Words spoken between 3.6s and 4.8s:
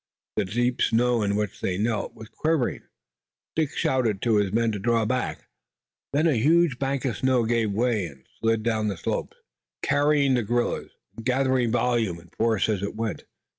shouted to his men to